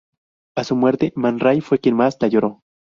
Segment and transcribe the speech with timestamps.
[0.57, 2.63] A su muerte, Man Ray fue quien más la lloró.